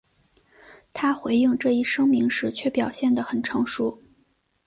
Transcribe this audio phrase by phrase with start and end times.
[0.93, 4.01] 他回应这一声明时却表现得很成熟。